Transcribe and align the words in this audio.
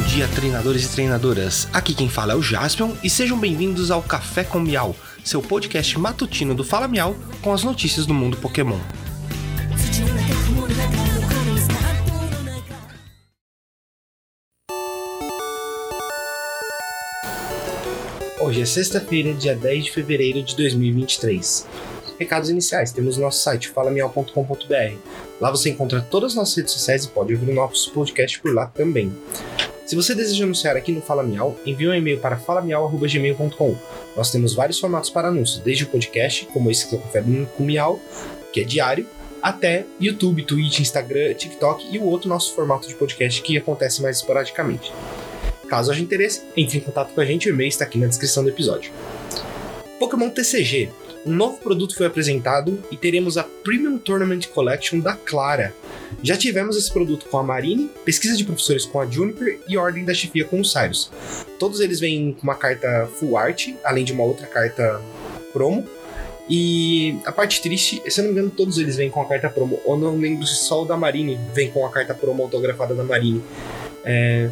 dia, 0.00 0.28
treinadores 0.28 0.84
e 0.84 0.88
treinadoras. 0.88 1.68
Aqui 1.72 1.94
quem 1.94 2.08
fala 2.08 2.32
é 2.32 2.36
o 2.36 2.42
Jaspion 2.42 2.92
e 3.02 3.10
sejam 3.10 3.38
bem-vindos 3.38 3.90
ao 3.90 4.02
Café 4.02 4.44
com 4.44 4.60
Miau, 4.60 4.94
seu 5.24 5.42
podcast 5.42 5.98
matutino 5.98 6.54
do 6.54 6.64
Fala 6.64 6.88
Miau 6.88 7.16
com 7.40 7.52
as 7.52 7.62
notícias 7.62 8.06
do 8.06 8.14
mundo 8.14 8.36
Pokémon. 8.36 8.78
Hoje 18.40 18.60
é 18.60 18.66
sexta-feira, 18.66 19.32
dia 19.32 19.54
10 19.54 19.84
de 19.84 19.92
fevereiro 19.92 20.42
de 20.42 20.56
2023. 20.56 21.66
Recados 22.18 22.50
iniciais: 22.50 22.92
temos 22.92 23.16
nosso 23.16 23.42
site 23.42 23.68
falamial.com.br. 23.68 24.96
Lá 25.40 25.50
você 25.50 25.70
encontra 25.70 26.00
todas 26.00 26.32
as 26.32 26.36
nossas 26.36 26.56
redes 26.56 26.72
sociais 26.72 27.04
e 27.04 27.08
pode 27.08 27.32
ouvir 27.32 27.50
o 27.50 27.54
nosso 27.54 27.92
podcast 27.92 28.40
por 28.40 28.54
lá 28.54 28.66
também. 28.66 29.12
Se 29.84 29.96
você 29.96 30.14
deseja 30.14 30.44
anunciar 30.44 30.76
aqui 30.76 30.92
no 30.92 31.02
Fala 31.02 31.22
Miau, 31.22 31.58
envie 31.66 31.88
um 31.88 31.94
e-mail 31.94 32.18
para 32.18 32.36
falamial.gmail.com. 32.36 33.76
Nós 34.16 34.30
temos 34.30 34.54
vários 34.54 34.78
formatos 34.78 35.10
para 35.10 35.28
anúncios, 35.28 35.60
desde 35.60 35.84
o 35.84 35.88
podcast, 35.88 36.46
como 36.46 36.70
esse 36.70 36.88
que 36.88 36.94
eu 36.94 37.00
confere 37.00 37.46
com 37.56 37.64
Miau, 37.64 38.00
que 38.52 38.60
é 38.60 38.64
diário, 38.64 39.06
até 39.42 39.84
YouTube, 40.00 40.44
Twitch, 40.44 40.80
Instagram, 40.80 41.34
TikTok 41.34 41.88
e 41.90 41.98
o 41.98 42.04
outro 42.04 42.28
nosso 42.28 42.54
formato 42.54 42.86
de 42.86 42.94
podcast 42.94 43.42
que 43.42 43.56
acontece 43.56 44.00
mais 44.00 44.18
esporadicamente. 44.18 44.92
Caso 45.68 45.90
haja 45.90 46.00
interesse, 46.00 46.42
entre 46.56 46.78
em 46.78 46.80
contato 46.80 47.12
com 47.12 47.20
a 47.20 47.24
gente, 47.24 47.48
o 47.48 47.52
e-mail 47.52 47.68
está 47.68 47.84
aqui 47.84 47.98
na 47.98 48.06
descrição 48.06 48.42
do 48.42 48.50
episódio. 48.50 48.92
Pokémon 49.98 50.30
TCG 50.30 50.90
um 51.24 51.32
novo 51.32 51.58
produto 51.58 51.94
foi 51.94 52.06
apresentado 52.06 52.82
e 52.90 52.96
teremos 52.96 53.38
a 53.38 53.44
Premium 53.44 53.96
Tournament 53.96 54.48
Collection 54.48 54.98
da 54.98 55.14
Clara. 55.14 55.72
Já 56.22 56.36
tivemos 56.36 56.76
esse 56.76 56.90
produto 56.92 57.26
com 57.28 57.38
a 57.38 57.42
Marine, 57.42 57.90
pesquisa 58.04 58.36
de 58.36 58.44
professores 58.44 58.84
com 58.84 59.00
a 59.00 59.06
Juniper 59.06 59.58
e 59.68 59.76
Ordem 59.76 60.04
da 60.04 60.14
Chefia 60.14 60.44
com 60.44 60.60
o 60.60 60.64
Cyrus. 60.64 61.10
Todos 61.58 61.80
eles 61.80 62.00
vêm 62.00 62.32
com 62.32 62.42
uma 62.42 62.54
carta 62.54 63.08
full 63.18 63.36
art, 63.36 63.68
além 63.84 64.04
de 64.04 64.12
uma 64.12 64.24
outra 64.24 64.46
carta 64.46 65.00
promo. 65.52 65.86
E 66.48 67.16
a 67.24 67.32
parte 67.32 67.62
triste, 67.62 68.02
se 68.08 68.20
eu 68.20 68.24
não 68.24 68.32
me 68.32 68.38
engano, 68.38 68.52
todos 68.54 68.78
eles 68.78 68.96
vêm 68.96 69.10
com 69.10 69.20
a 69.22 69.24
carta 69.24 69.48
promo. 69.48 69.80
Ou 69.84 69.96
não 69.96 70.16
lembro 70.18 70.46
se 70.46 70.56
só 70.56 70.82
o 70.82 70.84
da 70.84 70.96
Marine 70.96 71.38
vem 71.54 71.70
com 71.70 71.86
a 71.86 71.90
carta 71.90 72.14
promo 72.14 72.42
autografada 72.42 72.94
da 72.94 73.04
Marine. 73.04 73.42
É, 74.04 74.50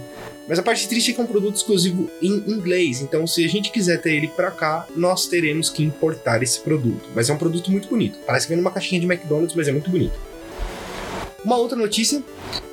mas 0.51 0.59
a 0.59 0.63
parte 0.65 0.89
triste 0.89 1.13
é 1.13 1.15
que 1.15 1.21
é 1.21 1.23
um 1.25 1.29
produto 1.29 1.55
exclusivo 1.55 2.11
em 2.21 2.43
inglês, 2.49 3.01
então 3.01 3.25
se 3.25 3.45
a 3.45 3.49
gente 3.49 3.71
quiser 3.71 4.01
ter 4.01 4.15
ele 4.15 4.27
para 4.27 4.51
cá, 4.51 4.85
nós 4.97 5.29
teremos 5.29 5.71
que 5.71 5.85
importar 5.85 6.43
esse 6.43 6.59
produto. 6.59 7.09
Mas 7.15 7.31
é 7.31 7.33
um 7.33 7.39
produto 7.39 7.71
muito 7.71 7.89
bonito. 7.89 8.19
Parece 8.27 8.47
que 8.47 8.55
vem 8.55 8.61
numa 8.61 8.73
caixinha 8.73 9.01
de 9.01 9.07
McDonald's, 9.07 9.55
mas 9.55 9.69
é 9.69 9.73
muito 9.73 9.89
bonito. 9.89 10.30
Uma 11.43 11.57
outra 11.57 11.77
notícia, 11.77 12.23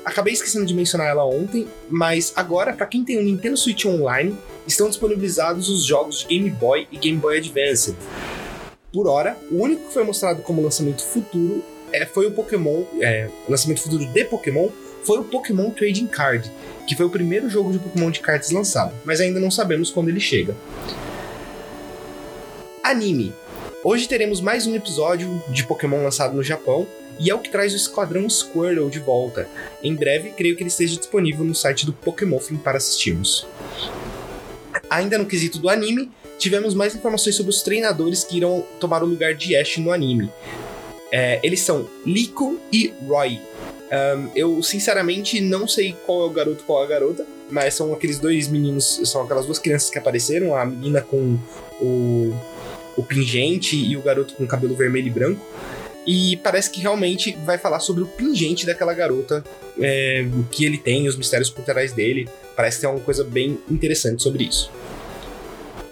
acabei 0.04 0.34
esquecendo 0.34 0.66
de 0.66 0.74
mencionar 0.74 1.08
ela 1.08 1.24
ontem, 1.24 1.66
mas 1.88 2.34
agora, 2.36 2.74
para 2.74 2.84
quem 2.84 3.02
tem 3.02 3.18
um 3.18 3.22
Nintendo 3.22 3.56
Switch 3.56 3.86
Online, 3.86 4.36
estão 4.66 4.90
disponibilizados 4.90 5.70
os 5.70 5.86
jogos 5.86 6.20
de 6.20 6.26
Game 6.26 6.50
Boy 6.50 6.86
e 6.92 6.98
Game 6.98 7.18
Boy 7.18 7.38
Advance. 7.38 7.96
Por 8.92 9.08
hora, 9.08 9.38
o 9.50 9.62
único 9.62 9.86
que 9.86 9.94
foi 9.94 10.04
mostrado 10.04 10.42
como 10.42 10.62
lançamento 10.62 11.02
futuro 11.02 11.64
é, 11.90 12.04
foi 12.04 12.26
o 12.26 12.32
Pokémon, 12.32 12.84
é, 13.00 13.30
lançamento 13.48 13.80
futuro 13.80 14.04
de 14.04 14.24
Pokémon, 14.24 14.68
foi 15.02 15.18
o 15.18 15.24
Pokémon 15.24 15.70
Trading 15.70 16.06
Card, 16.06 16.50
que 16.86 16.94
foi 16.94 17.06
o 17.06 17.10
primeiro 17.10 17.48
jogo 17.48 17.72
de 17.72 17.78
Pokémon 17.78 18.10
de 18.10 18.20
cartas 18.20 18.50
lançado, 18.50 18.92
mas 19.02 19.18
ainda 19.18 19.40
não 19.40 19.50
sabemos 19.50 19.90
quando 19.90 20.10
ele 20.10 20.20
chega. 20.20 20.54
Anime. 22.84 23.32
Hoje 23.82 24.06
teremos 24.06 24.42
mais 24.42 24.66
um 24.66 24.74
episódio 24.74 25.42
de 25.48 25.64
Pokémon 25.64 26.02
lançado 26.02 26.34
no 26.34 26.42
Japão 26.42 26.86
e 27.18 27.30
é 27.30 27.34
o 27.34 27.38
que 27.38 27.50
traz 27.50 27.72
o 27.72 27.76
Esquadrão 27.76 28.28
Squirtle 28.28 28.90
de 28.90 28.98
volta. 28.98 29.48
Em 29.82 29.94
breve, 29.94 30.30
creio 30.30 30.56
que 30.56 30.62
ele 30.62 30.70
esteja 30.70 30.96
disponível 30.96 31.44
no 31.44 31.54
site 31.54 31.84
do 31.84 31.92
Pokémon 31.92 32.38
para 32.62 32.78
assistirmos. 32.78 33.46
Ainda 34.88 35.18
no 35.18 35.26
quesito 35.26 35.58
do 35.58 35.68
anime, 35.68 36.10
tivemos 36.38 36.74
mais 36.74 36.94
informações 36.94 37.34
sobre 37.34 37.50
os 37.50 37.62
treinadores 37.62 38.24
que 38.24 38.36
irão 38.36 38.64
tomar 38.78 39.02
o 39.02 39.06
lugar 39.06 39.34
de 39.34 39.56
Ash 39.56 39.78
no 39.78 39.92
anime. 39.92 40.30
É, 41.10 41.40
eles 41.42 41.60
são 41.60 41.88
Liko 42.04 42.60
e 42.70 42.92
Roy, 43.06 43.40
um, 43.90 44.30
eu, 44.34 44.62
sinceramente, 44.62 45.40
não 45.40 45.66
sei 45.66 45.96
qual 46.04 46.22
é 46.22 46.26
o 46.26 46.30
garoto 46.30 46.64
qual 46.64 46.82
é 46.82 46.86
a 46.86 46.88
garota, 46.88 47.26
mas 47.50 47.74
são 47.74 47.92
aqueles 47.92 48.18
dois 48.18 48.48
meninos, 48.48 49.00
são 49.04 49.22
aquelas 49.22 49.46
duas 49.46 49.58
crianças 49.58 49.88
que 49.88 49.98
apareceram, 49.98 50.54
a 50.54 50.64
menina 50.64 51.00
com 51.00 51.38
o, 51.80 52.34
o 52.96 53.02
pingente 53.02 53.76
e 53.76 53.96
o 53.96 54.02
garoto 54.02 54.34
com 54.34 54.46
cabelo 54.46 54.76
vermelho 54.76 55.06
e 55.06 55.10
branco. 55.10 55.44
E 56.10 56.38
parece 56.38 56.70
que 56.70 56.80
realmente 56.80 57.36
vai 57.44 57.58
falar 57.58 57.80
sobre 57.80 58.02
o 58.02 58.06
pingente 58.06 58.64
daquela 58.64 58.94
garota, 58.94 59.44
é, 59.78 60.26
o 60.32 60.42
que 60.44 60.64
ele 60.64 60.78
tem, 60.78 61.06
os 61.06 61.14
mistérios 61.14 61.50
por 61.50 61.62
trás 61.66 61.92
dele. 61.92 62.26
Parece 62.56 62.78
que 62.78 62.86
tem 62.86 62.90
uma 62.90 63.04
coisa 63.04 63.22
bem 63.22 63.58
interessante 63.70 64.22
sobre 64.22 64.44
isso. 64.44 64.72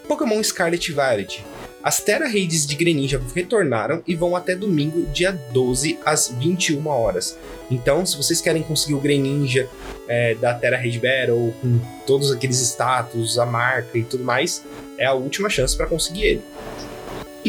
Pokémon 0.09 0.43
Scarlet 0.43 0.91
Violet. 0.91 1.45
As 1.83 2.01
Terra 2.01 2.27
Raids 2.27 2.67
de 2.67 2.75
Greninja 2.77 3.21
retornaram 3.35 4.03
e 4.07 4.15
vão 4.15 4.35
até 4.35 4.57
domingo, 4.57 5.05
dia 5.13 5.33
12, 5.53 5.99
às 6.03 6.29
21 6.31 6.87
horas. 6.87 7.37
Então, 7.71 8.07
se 8.07 8.17
vocês 8.17 8.41
querem 8.41 8.63
conseguir 8.63 8.95
o 8.95 9.01
Greninja 9.01 9.69
é, 10.09 10.35
da 10.37 10.55
Terra 10.55 10.79
Raid 10.79 10.99
Battle, 10.99 11.55
com 11.61 11.79
todos 12.07 12.33
aqueles 12.33 12.59
status, 12.63 13.39
a 13.39 13.45
marca 13.45 13.99
e 13.99 14.03
tudo 14.03 14.25
mais, 14.25 14.65
é 14.97 15.05
a 15.05 15.13
última 15.13 15.51
chance 15.51 15.77
para 15.77 15.87
conseguir 15.87 16.25
ele. 16.25 16.43